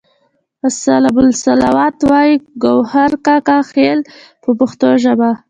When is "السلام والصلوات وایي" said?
0.69-2.33